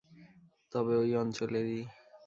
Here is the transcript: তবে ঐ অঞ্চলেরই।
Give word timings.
তবে 0.71 0.93
ঐ 0.97 1.05
অঞ্চলেরই। 1.21 1.81